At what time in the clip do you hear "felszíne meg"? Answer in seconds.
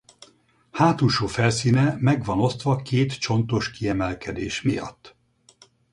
1.27-2.23